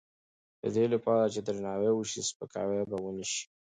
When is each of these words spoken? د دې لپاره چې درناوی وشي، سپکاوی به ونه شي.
د 0.61 0.63
دې 0.75 0.85
لپاره 0.93 1.25
چې 1.33 1.39
درناوی 1.45 1.91
وشي، 1.93 2.21
سپکاوی 2.29 2.81
به 2.89 2.97
ونه 3.03 3.25
شي. 3.31 3.43